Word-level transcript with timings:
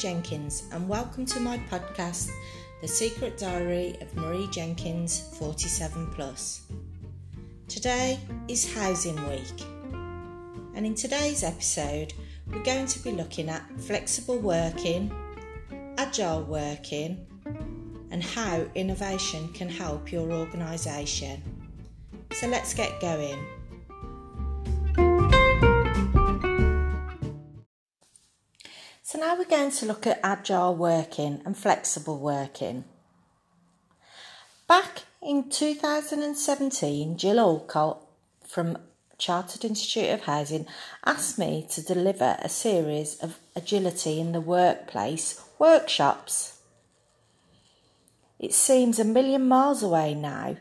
Jenkins, 0.00 0.62
and 0.72 0.88
welcome 0.88 1.26
to 1.26 1.40
my 1.40 1.58
podcast, 1.70 2.30
The 2.80 2.88
Secret 2.88 3.36
Diary 3.36 3.98
of 4.00 4.16
Marie 4.16 4.48
Jenkins 4.50 5.28
47 5.38 6.06
Plus. 6.14 6.62
Today 7.68 8.18
is 8.48 8.74
Housing 8.74 9.16
Week, 9.28 9.62
and 10.74 10.86
in 10.86 10.94
today's 10.94 11.44
episode, 11.44 12.14
we're 12.46 12.62
going 12.62 12.86
to 12.86 12.98
be 13.00 13.12
looking 13.12 13.50
at 13.50 13.62
flexible 13.78 14.38
working, 14.38 15.12
agile 15.98 16.44
working, 16.44 17.26
and 18.10 18.24
how 18.24 18.64
innovation 18.74 19.52
can 19.52 19.68
help 19.68 20.10
your 20.10 20.32
organisation. 20.32 21.42
So 22.32 22.48
let's 22.48 22.72
get 22.72 23.02
going. 23.02 23.38
Now 29.20 29.36
we're 29.36 29.44
going 29.44 29.70
to 29.70 29.84
look 29.84 30.06
at 30.06 30.18
agile 30.22 30.74
working 30.74 31.42
and 31.44 31.54
flexible 31.54 32.18
working. 32.18 32.84
Back 34.66 35.02
in 35.20 35.50
2017, 35.50 37.18
Jill 37.18 37.38
Alcott 37.38 38.00
from 38.46 38.78
Chartered 39.18 39.62
Institute 39.62 40.08
of 40.08 40.22
Housing 40.22 40.66
asked 41.04 41.38
me 41.38 41.66
to 41.70 41.82
deliver 41.82 42.38
a 42.38 42.48
series 42.48 43.16
of 43.16 43.38
agility 43.54 44.18
in 44.18 44.32
the 44.32 44.40
workplace 44.40 45.44
workshops. 45.58 46.58
It 48.38 48.54
seems 48.54 48.98
a 48.98 49.04
million 49.04 49.46
miles 49.46 49.82
away 49.82 50.14
now, 50.14 50.56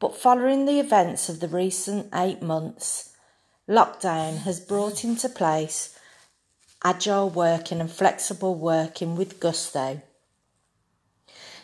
but 0.00 0.16
following 0.16 0.64
the 0.66 0.80
events 0.80 1.28
of 1.28 1.38
the 1.38 1.46
recent 1.46 2.08
eight 2.12 2.42
months, 2.42 3.14
lockdown 3.68 4.38
has 4.38 4.58
brought 4.58 5.04
into 5.04 5.28
place 5.28 5.96
agile 6.84 7.30
working 7.30 7.80
and 7.80 7.90
flexible 7.90 8.54
working 8.54 9.16
with 9.16 9.40
gusto. 9.40 10.02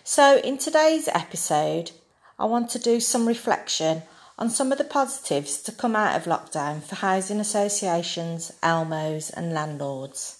So, 0.04 0.38
in 0.38 0.58
today's 0.58 1.08
episode, 1.08 1.90
I 2.38 2.46
want 2.46 2.70
to 2.70 2.78
do 2.78 3.00
some 3.00 3.26
reflection 3.26 4.02
on 4.38 4.48
some 4.48 4.72
of 4.72 4.78
the 4.78 4.84
positives 4.84 5.60
to 5.62 5.72
come 5.72 5.96
out 5.96 6.16
of 6.16 6.24
lockdown 6.24 6.82
for 6.82 6.94
housing 6.94 7.40
associations, 7.40 8.52
ALMOs, 8.62 9.30
and 9.30 9.52
landlords. 9.52 10.38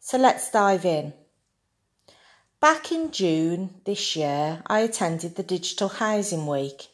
So, 0.00 0.16
let's 0.16 0.50
dive 0.50 0.84
in. 0.84 1.12
Back 2.60 2.90
in 2.90 3.10
June 3.10 3.80
this 3.84 4.16
year, 4.16 4.62
I 4.66 4.80
attended 4.80 5.36
the 5.36 5.42
Digital 5.42 5.88
Housing 5.88 6.46
Week 6.46 6.88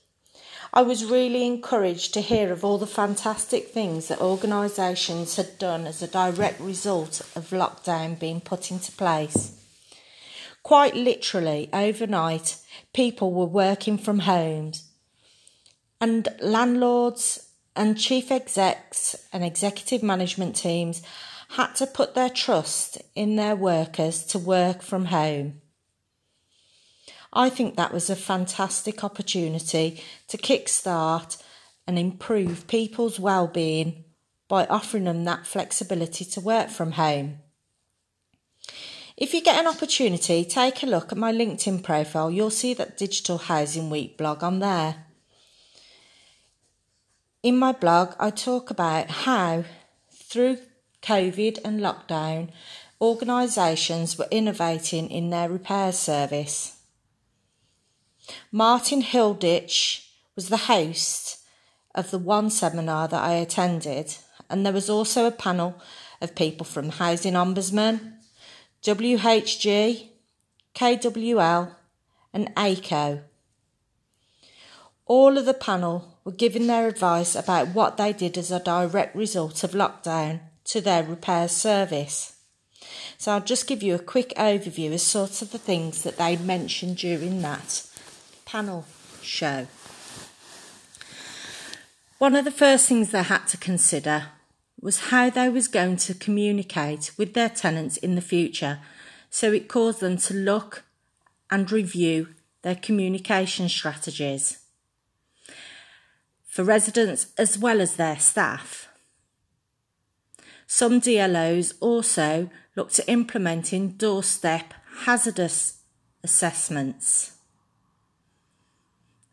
I 0.75 0.81
was 0.81 1.05
really 1.05 1.45
encouraged 1.47 2.15
to 2.15 2.23
hear 2.23 2.51
of 2.51 2.65
all 2.65 2.79
the 2.79 2.87
fantastic 2.87 3.69
things 3.69 4.09
that 4.09 4.23
organisations 4.23 5.37
had 5.37 5.59
done 5.59 5.87
as 5.87 6.01
a 6.01 6.07
direct 6.07 6.61
result 6.61 7.21
of 7.37 7.51
lockdown 7.51 8.19
being 8.19 8.41
put 8.41 8.71
into 8.71 8.91
place. 8.93 9.59
Quite 10.63 10.95
literally, 10.95 11.69
overnight, 11.73 12.57
people 12.95 13.33
were 13.33 13.45
working 13.45 13.99
from 13.99 14.21
homes, 14.21 14.85
and 16.01 16.29
landlords 16.41 17.51
and 17.77 17.99
chief 17.99 18.31
execs 18.31 19.17
and 19.33 19.45
executive 19.45 20.03
management 20.03 20.57
teams 20.57 21.03
had 21.51 21.75
to 21.75 21.87
put 21.87 22.15
their 22.15 22.31
trust 22.31 23.03
in 23.15 23.37
their 23.37 23.57
workers 23.57 24.25
to 24.25 24.39
work 24.39 24.83
from 24.83 25.07
home. 25.07 25.62
I 27.33 27.49
think 27.49 27.77
that 27.77 27.93
was 27.93 28.11
a 28.11 28.17
fantastic 28.17 29.03
opportunity 29.03 30.03
to 30.29 30.37
kickstart 30.37 31.43
and 31.87 31.99
improve 31.99 32.67
people's 32.67 33.19
well-being 33.19 34.05
by 34.49 34.67
offering 34.67 35.05
them 35.05 35.25
that 35.25 35.47
flexibility 35.47 36.25
to 36.27 36.41
work 36.41 36.69
from 36.69 36.93
home. 36.93 37.39
If 39.17 39.33
you 39.33 39.43
get 39.43 39.59
an 39.59 39.67
opportunity, 39.67 40.45
take 40.45 40.83
a 40.83 40.87
look 40.87 41.11
at 41.11 41.19
my 41.19 41.33
LinkedIn 41.33 41.83
profile. 41.83 42.31
You'll 42.31 42.51
see 42.51 42.75
that 42.75 42.99
Digital 42.99 43.39
Housing 43.39 43.89
Week 43.89 44.19
blog 44.19 44.43
on 44.43 44.59
there. 44.59 45.07
In 47.43 47.57
my 47.57 47.73
blog, 47.73 48.15
I 48.21 48.31
talk 48.31 48.71
about 48.71 49.11
how, 49.11 49.65
through 50.13 50.59
COVID 51.03 51.59
and 51.65 51.81
lockdown, 51.81 52.51
organisations 53.01 54.19
were 54.19 54.29
innovating 54.31 55.11
in 55.11 55.31
their 55.31 55.49
repair 55.49 55.93
service. 55.93 56.82
Martin 58.51 59.03
Hilditch 59.03 60.09
was 60.37 60.49
the 60.49 60.69
host 60.69 61.41
of 61.95 62.11
the 62.11 62.19
one 62.19 62.51
seminar 62.51 63.09
that 63.09 63.23
I 63.23 63.35
attended, 63.35 64.17
and 64.49 64.65
there 64.65 64.73
was 64.73 64.89
also 64.89 65.27
a 65.27 65.31
panel 65.31 65.81
of 66.21 66.35
people 66.35 66.65
from 66.65 66.91
Housing 66.91 67.35
Ombudsman, 67.35 68.15
WHG, 68.83 70.09
KWL, 70.75 71.75
and 72.33 72.53
ACO. 72.57 73.23
All 75.07 75.37
of 75.37 75.45
the 75.45 75.55
panel 75.55 76.19
were 76.25 76.33
giving 76.33 76.67
their 76.67 76.89
advice 76.89 77.35
about 77.35 77.69
what 77.69 77.97
they 77.97 78.13
did 78.13 78.39
as 78.39 78.51
a 78.51 78.61
direct 78.61 79.15
result 79.17 79.65
of 79.65 79.73
lockdown 79.73 80.41
to 80.65 80.81
their 80.81 81.03
repair 81.03 81.49
service. 81.49 82.37
So 83.19 83.33
I'll 83.33 83.41
just 83.41 83.67
give 83.67 83.83
you 83.83 83.95
a 83.95 83.99
quick 83.99 84.33
overview 84.37 84.95
of 84.95 85.01
sort 85.01 85.43
of 85.43 85.51
the 85.51 85.59
things 85.59 86.03
that 86.03 86.17
they 86.17 86.37
mentioned 86.37 86.97
during 86.97 87.43
that 87.43 87.87
panel 88.53 88.85
show. 89.23 89.67
One 92.19 92.37
of 92.37 92.45
the 92.45 92.51
first 92.51 92.87
things 92.87 93.11
they 93.11 93.23
had 93.23 93.47
to 93.47 93.57
consider 93.57 94.27
was 94.79 95.09
how 95.09 95.31
they 95.31 95.49
was 95.49 95.69
going 95.69 95.97
to 95.97 96.13
communicate 96.13 97.13
with 97.17 97.33
their 97.33 97.49
tenants 97.49 97.97
in 97.97 98.15
the 98.15 98.21
future. 98.21 98.81
So 99.31 99.53
it 99.53 99.69
caused 99.69 100.01
them 100.01 100.19
to 100.19 100.35
look 100.35 100.85
and 101.51 101.73
review 101.73 102.29
their 102.61 102.75
communication 102.75 103.71
strategies 103.71 104.59
for 106.47 106.63
residents 106.63 107.29
as 107.39 107.57
well 107.57 107.81
as 107.81 107.97
their 107.97 108.19
staff. 108.19 108.87
Some 110.67 111.01
DLOs 111.01 111.73
also 111.81 112.51
looked 112.77 112.99
at 112.99 113.09
implementing 113.09 113.93
doorstep 113.93 114.75
hazardous 115.07 115.79
assessments. 116.23 117.33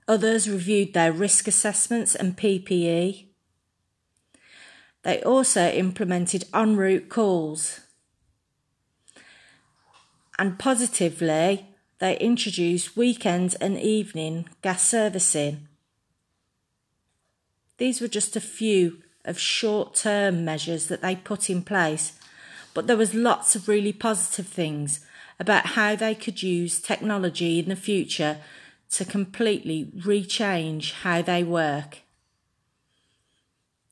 Others 0.10 0.50
reviewed 0.50 0.94
their 0.94 1.14
risk 1.14 1.48
assessments 1.48 2.16
and 2.16 2.36
PPE. 2.36 3.28
They 5.04 5.22
also 5.22 5.70
implemented 5.70 6.46
en 6.52 6.76
route 6.76 7.10
calls. 7.10 7.82
And 10.40 10.58
positively, 10.58 11.68
they 12.00 12.18
introduced 12.18 12.98
weekend 12.98 13.56
and 13.62 13.78
evening 13.80 14.50
gas 14.64 14.82
servicing. 14.82 15.68
These 17.78 18.02
were 18.02 18.08
just 18.08 18.36
a 18.36 18.42
few 18.42 19.04
of 19.26 19.38
short 19.38 19.94
term 19.94 20.44
measures 20.44 20.88
that 20.88 21.04
they 21.04 21.18
put 21.18 21.52
in 21.52 21.62
place, 21.62 22.14
but 22.74 22.88
there 22.88 22.98
was 22.98 23.14
lots 23.14 23.56
of 23.56 23.68
really 23.68 23.94
positive 23.94 24.48
things 24.48 25.06
about 25.40 25.68
how 25.68 25.96
they 25.96 26.16
could 26.16 26.42
use 26.42 26.82
technology 26.82 27.60
in 27.60 27.70
the 27.70 27.76
future 27.76 28.38
to 28.92 29.06
completely 29.06 29.92
rechange 29.98 30.94
how 30.94 31.22
they 31.22 31.44
work. 31.44 32.00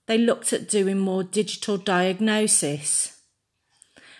They 0.07 0.17
looked 0.17 0.53
at 0.53 0.69
doing 0.69 0.97
more 0.97 1.23
digital 1.23 1.77
diagnosis 1.77 3.19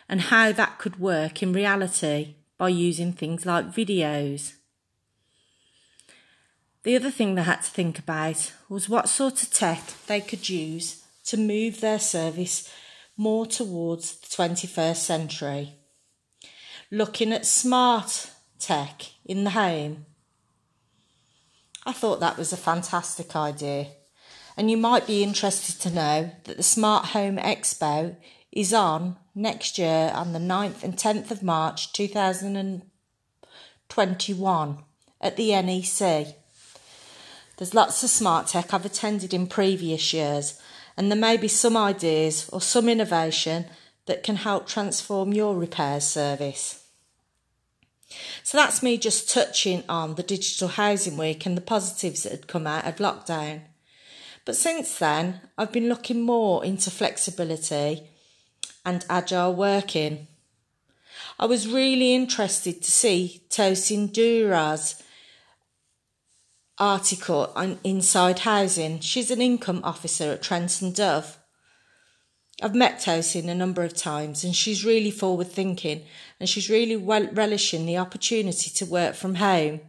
and 0.09 0.21
how 0.21 0.51
that 0.51 0.77
could 0.77 0.99
work 0.99 1.41
in 1.41 1.53
reality 1.53 2.35
by 2.57 2.69
using 2.69 3.13
things 3.13 3.45
like 3.45 3.73
videos. 3.73 4.53
The 6.83 6.95
other 6.95 7.11
thing 7.11 7.35
they 7.35 7.43
had 7.43 7.63
to 7.63 7.71
think 7.71 7.99
about 7.99 8.53
was 8.69 8.87
what 8.87 9.09
sort 9.09 9.43
of 9.43 9.51
tech 9.51 9.81
they 10.07 10.21
could 10.21 10.47
use 10.47 11.03
to 11.25 11.37
move 11.37 11.81
their 11.81 11.99
service 11.99 12.71
more 13.17 13.45
towards 13.45 14.15
the 14.15 14.27
21st 14.27 14.95
century. 14.95 15.73
Looking 16.91 17.33
at 17.33 17.45
smart 17.45 18.31
tech 18.59 19.01
in 19.25 19.43
the 19.43 19.49
home 19.49 20.05
I 21.87 21.93
thought 21.93 22.19
that 22.19 22.37
was 22.37 22.51
a 22.51 22.57
fantastic 22.57 23.33
idea. 23.33 23.87
And 24.57 24.69
you 24.69 24.75
might 24.75 25.07
be 25.07 25.23
interested 25.23 25.79
to 25.81 25.89
know 25.89 26.31
that 26.43 26.57
the 26.57 26.63
Smart 26.63 27.05
Home 27.07 27.37
Expo 27.37 28.17
is 28.51 28.73
on 28.73 29.15
next 29.33 29.77
year 29.77 30.11
on 30.13 30.33
the 30.33 30.39
9th 30.39 30.83
and 30.83 30.97
10th 30.97 31.31
of 31.31 31.41
March 31.41 31.93
2021 31.93 34.83
at 35.21 35.37
the 35.37 35.61
NEC. 35.61 36.35
There's 37.55 37.73
lots 37.73 38.03
of 38.03 38.09
smart 38.09 38.47
tech 38.47 38.73
I've 38.73 38.85
attended 38.85 39.33
in 39.33 39.47
previous 39.47 40.11
years, 40.11 40.59
and 40.97 41.09
there 41.09 41.17
may 41.17 41.37
be 41.37 41.47
some 41.47 41.77
ideas 41.77 42.49
or 42.51 42.59
some 42.59 42.89
innovation 42.89 43.67
that 44.07 44.23
can 44.23 44.35
help 44.35 44.67
transform 44.67 45.33
your 45.33 45.55
repair 45.55 46.01
service. 46.01 46.83
So 48.43 48.57
that's 48.57 48.81
me 48.81 48.97
just 48.97 49.29
touching 49.29 49.83
on 49.89 50.15
the 50.15 50.23
Digital 50.23 50.69
Housing 50.69 51.17
Week 51.17 51.45
and 51.45 51.57
the 51.57 51.61
positives 51.61 52.23
that 52.23 52.31
had 52.31 52.47
come 52.47 52.65
out 52.65 52.85
of 52.85 52.97
lockdown. 52.97 53.61
But 54.45 54.55
since 54.55 54.97
then, 54.97 55.41
I've 55.57 55.73
been 55.73 55.89
looking 55.89 56.21
more 56.21 56.63
into 56.63 56.89
flexibility 56.89 58.03
and 58.85 59.05
agile 59.09 59.53
working. 59.53 60.27
I 61.37 61.45
was 61.45 61.67
really 61.67 62.15
interested 62.15 62.81
to 62.81 62.91
see 62.91 63.43
Tosin 63.49 64.11
Dura's 64.13 65.03
article 66.77 67.51
on 67.55 67.79
Inside 67.83 68.39
Housing. 68.39 68.99
She's 68.99 69.31
an 69.31 69.41
income 69.41 69.81
officer 69.83 70.31
at 70.31 70.41
Trent 70.41 70.81
and 70.81 70.95
Dove. 70.95 71.37
I've 72.59 72.73
met 72.73 72.99
Tosin 72.99 73.49
a 73.49 73.55
number 73.55 73.83
of 73.83 73.93
times 73.93 74.43
and 74.43 74.55
she's 74.55 74.83
really 74.83 75.11
forward 75.11 75.47
thinking 75.47 76.03
and 76.39 76.49
she's 76.49 76.71
really 76.71 76.95
well 76.95 77.27
relishing 77.31 77.85
the 77.85 77.97
opportunity 77.97 78.71
to 78.71 78.85
work 78.85 79.13
from 79.13 79.35
home. 79.35 79.81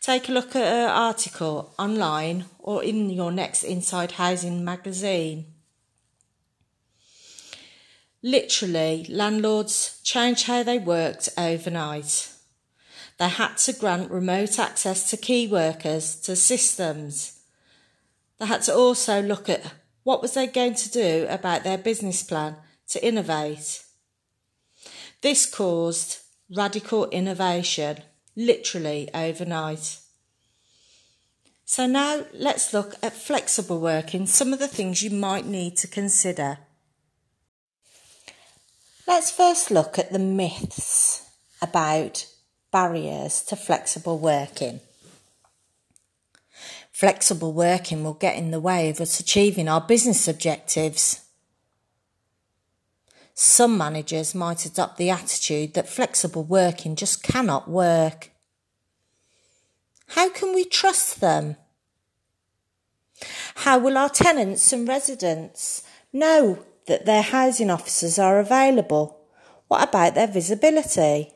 Take 0.00 0.28
a 0.28 0.32
look 0.32 0.56
at 0.56 0.66
her 0.66 0.88
article 0.88 1.72
online 1.78 2.46
or 2.58 2.82
in 2.82 3.10
your 3.10 3.30
next 3.30 3.62
Inside 3.62 4.12
Housing 4.12 4.64
magazine. 4.64 5.46
Literally, 8.22 9.06
landlords 9.08 10.00
changed 10.02 10.46
how 10.46 10.62
they 10.62 10.78
worked 10.78 11.28
overnight. 11.38 12.32
They 13.18 13.28
had 13.28 13.56
to 13.58 13.72
grant 13.72 14.10
remote 14.10 14.58
access 14.58 15.08
to 15.10 15.16
key 15.16 15.46
workers 15.46 16.16
to 16.22 16.34
systems. 16.34 17.40
They 18.38 18.46
had 18.46 18.62
to 18.62 18.74
also 18.74 19.22
look 19.22 19.48
at 19.48 19.72
what 20.04 20.22
was 20.22 20.34
they 20.34 20.46
going 20.46 20.74
to 20.74 20.90
do 20.90 21.26
about 21.28 21.64
their 21.64 21.78
business 21.78 22.22
plan 22.22 22.56
to 22.88 23.04
innovate. 23.04 23.82
This 25.22 25.46
caused 25.46 26.18
radical 26.54 27.08
innovation, 27.10 27.98
literally 28.36 29.08
overnight. 29.14 29.98
So 31.64 31.86
now 31.86 32.26
let's 32.34 32.74
look 32.74 32.94
at 33.02 33.14
flexible 33.14 33.80
working, 33.80 34.26
some 34.26 34.52
of 34.52 34.58
the 34.58 34.68
things 34.68 35.02
you 35.02 35.10
might 35.10 35.46
need 35.46 35.76
to 35.78 35.88
consider. 35.88 36.58
Let's 39.06 39.30
first 39.30 39.70
look 39.70 39.98
at 39.98 40.12
the 40.12 40.18
myths 40.18 41.28
about 41.60 42.26
barriers 42.70 43.42
to 43.44 43.56
flexible 43.56 44.18
working. 44.18 44.80
Flexible 46.94 47.52
working 47.52 48.04
will 48.04 48.14
get 48.14 48.36
in 48.36 48.52
the 48.52 48.60
way 48.60 48.88
of 48.88 49.00
us 49.00 49.18
achieving 49.18 49.68
our 49.68 49.80
business 49.80 50.28
objectives. 50.28 51.22
Some 53.34 53.76
managers 53.76 54.32
might 54.32 54.64
adopt 54.64 54.96
the 54.96 55.10
attitude 55.10 55.74
that 55.74 55.88
flexible 55.88 56.44
working 56.44 56.94
just 56.94 57.24
cannot 57.24 57.68
work. 57.68 58.30
How 60.10 60.30
can 60.30 60.54
we 60.54 60.64
trust 60.64 61.20
them? 61.20 61.56
How 63.56 63.76
will 63.76 63.98
our 63.98 64.08
tenants 64.08 64.72
and 64.72 64.86
residents 64.86 65.82
know 66.12 66.64
that 66.86 67.06
their 67.06 67.22
housing 67.22 67.70
officers 67.70 68.20
are 68.20 68.38
available? 68.38 69.18
What 69.66 69.88
about 69.88 70.14
their 70.14 70.28
visibility? 70.28 71.32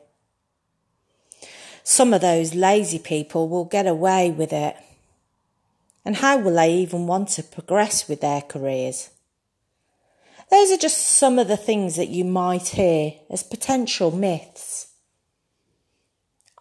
Some 1.83 2.13
of 2.13 2.21
those 2.21 2.55
lazy 2.55 2.99
people 2.99 3.49
will 3.49 3.65
get 3.65 3.87
away 3.87 4.31
with 4.31 4.53
it. 4.53 4.77
And 6.09 6.15
how 6.15 6.39
will 6.39 6.55
they 6.55 6.73
even 6.73 7.05
want 7.05 7.29
to 7.29 7.43
progress 7.43 8.09
with 8.09 8.21
their 8.21 8.41
careers? 8.41 9.11
Those 10.49 10.71
are 10.71 10.77
just 10.77 10.97
some 11.05 11.37
of 11.37 11.47
the 11.47 11.55
things 11.55 11.97
that 11.97 12.07
you 12.07 12.25
might 12.25 12.69
hear 12.69 13.13
as 13.29 13.43
potential 13.43 14.09
myths. 14.09 14.87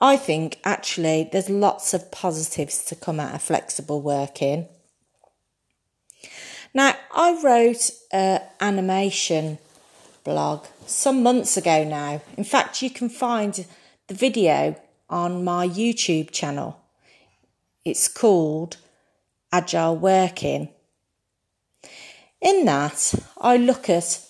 I 0.02 0.18
think 0.18 0.58
actually 0.64 1.30
there's 1.32 1.48
lots 1.48 1.94
of 1.94 2.10
positives 2.10 2.84
to 2.84 2.94
come 2.94 3.18
out 3.18 3.34
of 3.34 3.40
flexible 3.40 4.02
working. 4.02 4.68
Now, 6.74 6.96
I 7.14 7.40
wrote 7.42 7.90
an 8.12 8.42
animation 8.60 9.56
blog 10.24 10.66
some 10.84 11.22
months 11.22 11.56
ago 11.56 11.84
now. 11.84 12.20
In 12.36 12.44
fact, 12.44 12.82
you 12.82 12.90
can 12.90 13.08
find 13.08 13.64
the 14.08 14.14
video 14.14 14.78
on 15.08 15.42
my 15.42 15.66
YouTube 15.66 16.32
channel. 16.32 16.78
It's 17.86 18.08
called 18.08 18.76
Agile 19.52 19.96
Working. 19.96 20.68
In 22.40 22.64
that, 22.66 23.14
I 23.40 23.56
look 23.56 23.88
at 23.90 24.20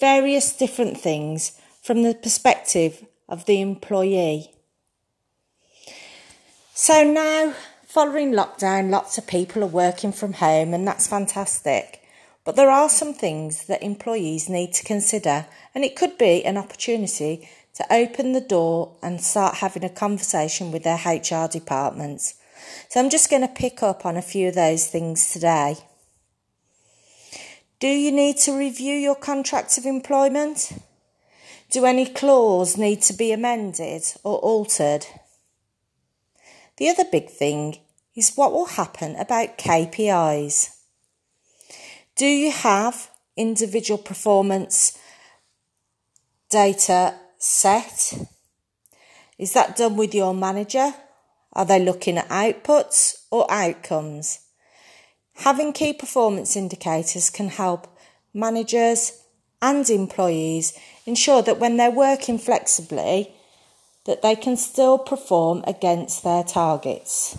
various 0.00 0.56
different 0.56 0.98
things 0.98 1.60
from 1.82 2.02
the 2.02 2.14
perspective 2.14 3.06
of 3.28 3.46
the 3.46 3.60
employee. 3.60 4.52
So 6.74 7.04
now 7.04 7.54
Following 7.94 8.32
lockdown, 8.32 8.90
lots 8.90 9.18
of 9.18 9.26
people 9.28 9.62
are 9.62 9.68
working 9.68 10.10
from 10.10 10.32
home, 10.32 10.74
and 10.74 10.84
that's 10.84 11.06
fantastic. 11.06 12.02
But 12.44 12.56
there 12.56 12.68
are 12.68 12.88
some 12.88 13.14
things 13.14 13.66
that 13.66 13.84
employees 13.84 14.48
need 14.48 14.72
to 14.72 14.84
consider, 14.84 15.46
and 15.76 15.84
it 15.84 15.94
could 15.94 16.18
be 16.18 16.44
an 16.44 16.56
opportunity 16.56 17.48
to 17.74 17.86
open 17.92 18.32
the 18.32 18.40
door 18.40 18.96
and 19.00 19.20
start 19.20 19.58
having 19.58 19.84
a 19.84 19.88
conversation 19.88 20.72
with 20.72 20.82
their 20.82 20.96
HR 20.96 21.46
departments. 21.46 22.34
So 22.88 23.00
I'm 23.00 23.10
just 23.10 23.30
going 23.30 23.42
to 23.42 23.48
pick 23.48 23.82
up 23.82 24.06
on 24.06 24.16
a 24.16 24.22
few 24.22 24.48
of 24.48 24.54
those 24.54 24.86
things 24.86 25.32
today. 25.32 25.76
Do 27.80 27.88
you 27.88 28.12
need 28.12 28.38
to 28.38 28.56
review 28.56 28.94
your 28.94 29.14
contract 29.16 29.76
of 29.78 29.84
employment? 29.84 30.72
Do 31.70 31.84
any 31.84 32.06
clause 32.06 32.76
need 32.76 33.02
to 33.02 33.12
be 33.12 33.32
amended 33.32 34.04
or 34.22 34.38
altered? 34.38 35.06
The 36.76 36.88
other 36.88 37.04
big 37.04 37.30
thing 37.30 37.78
is 38.14 38.36
what 38.36 38.52
will 38.52 38.66
happen 38.66 39.16
about 39.16 39.58
KPIs. 39.58 40.70
Do 42.16 42.26
you 42.26 42.52
have 42.52 43.10
individual 43.36 43.98
performance 43.98 44.96
data 46.48 47.16
set? 47.38 48.14
Is 49.36 49.52
that 49.54 49.76
done 49.76 49.96
with 49.96 50.14
your 50.14 50.32
manager? 50.32 50.94
Are 51.54 51.64
they 51.64 51.78
looking 51.78 52.18
at 52.18 52.28
outputs 52.28 53.24
or 53.30 53.50
outcomes? 53.50 54.40
Having 55.38 55.72
key 55.72 55.92
performance 55.92 56.56
indicators 56.56 57.30
can 57.30 57.48
help 57.48 57.86
managers 58.32 59.20
and 59.60 59.88
employees 59.88 60.78
ensure 61.06 61.42
that 61.42 61.58
when 61.58 61.76
they're 61.76 61.90
working 61.90 62.38
flexibly 62.38 63.34
that 64.04 64.22
they 64.22 64.36
can 64.36 64.56
still 64.56 64.98
perform 64.98 65.64
against 65.66 66.22
their 66.22 66.44
targets. 66.44 67.38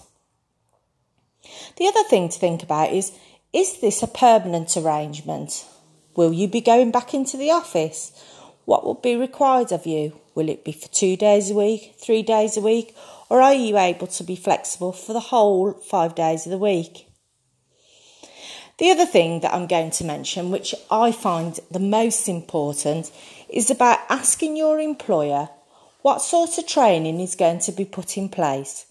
The 1.78 1.88
other 1.88 2.04
thing 2.04 2.30
to 2.30 2.40
think 2.40 2.64
about 2.64 2.92
is 2.92 3.12
is 3.54 3.80
this 3.80 4.04
a 4.04 4.08
permanent 4.08 4.76
arrangement? 4.76 5.66
Will 6.16 6.34
you 6.34 6.48
be 6.48 6.62
going 6.62 6.92
back 6.92 7.14
into 7.14 7.38
the 7.38 7.52
office? 7.52 8.12
What 8.66 8.84
will 8.84 8.96
be 8.96 9.16
required 9.16 9.72
of 9.72 9.86
you? 9.86 10.20
Will 10.34 10.50
it 10.50 10.66
be 10.66 10.74
for 10.74 10.90
two 10.90 11.16
days 11.16 11.52
a 11.52 11.54
week, 11.54 11.96
three 11.98 12.24
days 12.24 12.58
a 12.58 12.62
week, 12.62 12.96
or 13.30 13.42
are 13.42 13.54
you 13.54 13.78
able 13.78 14.08
to 14.08 14.24
be 14.24 14.36
flexible 14.36 14.92
for 14.92 15.14
the 15.14 15.20
whole 15.20 15.74
five 15.74 16.16
days 16.16 16.46
of 16.46 16.52
the 16.52 16.58
week? 16.58 17.08
The 18.78 18.92
other 18.92 19.06
thing 19.06 19.40
that 19.40 19.54
I'm 19.54 19.68
going 19.68 19.92
to 19.92 20.04
mention, 20.04 20.52
which 20.52 20.76
I 20.92 21.12
find 21.12 21.58
the 21.72 21.80
most 21.80 22.28
important, 22.28 23.12
is 23.48 23.72
about 23.72 24.00
asking 24.10 24.58
your 24.58 24.80
employer 24.80 25.50
what 26.02 26.22
sort 26.22 26.58
of 26.58 26.68
training 26.68 27.20
is 27.20 27.36
going 27.36 27.60
to 27.60 27.72
be 27.72 27.86
put 27.86 28.18
in 28.18 28.30
place. 28.30 28.86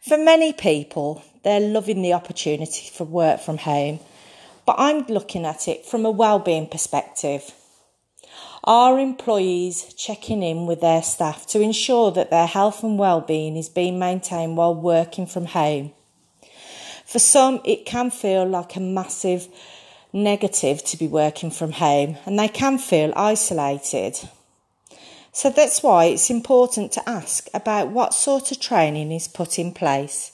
For 0.00 0.18
many 0.18 0.52
people, 0.52 1.24
they're 1.42 1.58
loving 1.58 2.02
the 2.02 2.12
opportunity 2.12 2.90
for 2.92 3.04
work 3.04 3.40
from 3.40 3.58
home, 3.58 4.00
but 4.66 4.76
I'm 4.78 5.06
looking 5.06 5.46
at 5.46 5.68
it 5.68 5.86
from 5.86 6.04
a 6.04 6.10
well-being 6.10 6.68
perspective. 6.68 7.50
Are 8.66 8.98
employees 8.98 9.94
checking 9.94 10.42
in 10.42 10.66
with 10.66 10.80
their 10.80 11.02
staff 11.02 11.46
to 11.48 11.60
ensure 11.60 12.10
that 12.10 12.30
their 12.30 12.48
health 12.48 12.82
and 12.82 12.98
well-being 12.98 13.56
is 13.56 13.68
being 13.68 13.96
maintained 13.96 14.56
while 14.56 14.74
working 14.74 15.26
from 15.26 15.44
home? 15.44 15.92
For 17.04 17.20
some, 17.20 17.60
it 17.64 17.86
can 17.86 18.10
feel 18.10 18.44
like 18.44 18.74
a 18.74 18.80
massive 18.80 19.46
negative 20.12 20.82
to 20.82 20.96
be 20.96 21.06
working 21.06 21.52
from 21.52 21.72
home 21.72 22.16
and 22.26 22.36
they 22.36 22.48
can 22.48 22.78
feel 22.78 23.12
isolated. 23.14 24.18
So 25.30 25.48
that's 25.48 25.80
why 25.84 26.06
it's 26.06 26.28
important 26.28 26.90
to 26.92 27.08
ask 27.08 27.48
about 27.54 27.90
what 27.90 28.14
sort 28.14 28.50
of 28.50 28.58
training 28.58 29.12
is 29.12 29.28
put 29.28 29.60
in 29.60 29.72
place. 29.72 30.32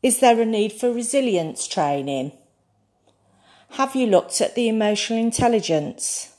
Is 0.00 0.20
there 0.20 0.40
a 0.40 0.46
need 0.46 0.72
for 0.72 0.92
resilience 0.92 1.66
training? 1.66 2.32
Have 3.70 3.96
you 3.96 4.06
looked 4.06 4.40
at 4.40 4.54
the 4.54 4.68
emotional 4.68 5.18
intelligence? 5.18 6.31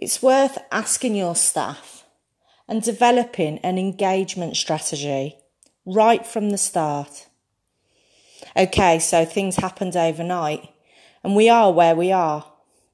It's 0.00 0.22
worth 0.22 0.56
asking 0.72 1.14
your 1.14 1.36
staff 1.36 2.06
and 2.66 2.80
developing 2.82 3.58
an 3.58 3.76
engagement 3.76 4.56
strategy 4.56 5.36
right 5.84 6.26
from 6.26 6.48
the 6.48 6.56
start. 6.56 7.26
Okay, 8.56 8.98
so 8.98 9.26
things 9.26 9.56
happened 9.56 9.98
overnight 9.98 10.66
and 11.22 11.36
we 11.36 11.50
are 11.50 11.70
where 11.70 11.94
we 11.94 12.12
are. 12.12 12.50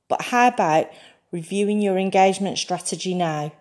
But 0.09 0.21
how 0.21 0.49
about 0.49 0.91
reviewing 1.31 1.81
your 1.81 1.97
engagement 1.97 2.59
strategy 2.59 3.15
now? 3.15 3.53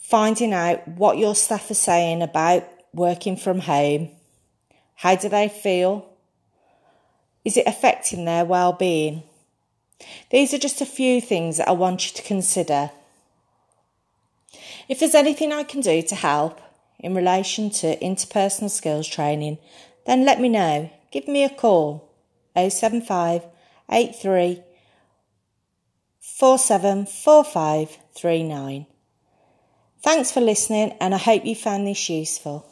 Finding 0.00 0.54
out 0.54 0.88
what 0.88 1.18
your 1.18 1.34
staff 1.34 1.70
are 1.70 1.74
saying 1.74 2.22
about 2.22 2.66
working 2.94 3.36
from 3.36 3.58
home? 3.58 4.08
How 4.94 5.16
do 5.16 5.28
they 5.28 5.50
feel? 5.50 6.08
Is 7.44 7.58
it 7.58 7.66
affecting 7.66 8.24
their 8.24 8.46
well-being? 8.46 9.22
These 10.30 10.54
are 10.54 10.58
just 10.58 10.80
a 10.80 10.86
few 10.86 11.20
things 11.20 11.56
that 11.56 11.68
I 11.68 11.72
want 11.72 12.06
you 12.06 12.12
to 12.16 12.22
consider. 12.22 12.90
If 14.88 15.00
there's 15.00 15.14
anything 15.14 15.52
I 15.52 15.64
can 15.64 15.80
do 15.80 16.02
to 16.02 16.14
help 16.14 16.60
in 16.98 17.14
relation 17.14 17.70
to 17.70 17.98
interpersonal 17.98 18.70
skills 18.70 19.08
training, 19.08 19.58
then 20.06 20.24
let 20.24 20.40
me 20.40 20.48
know. 20.48 20.90
Give 21.10 21.28
me 21.28 21.44
a 21.44 21.50
call 21.50 22.10
075 22.56 23.44
83 23.90 24.62
474539. 26.20 28.86
Thanks 30.02 30.30
for 30.30 30.40
listening, 30.40 30.92
and 31.00 31.14
I 31.14 31.18
hope 31.18 31.44
you 31.44 31.54
found 31.54 31.86
this 31.86 32.08
useful. 32.08 32.66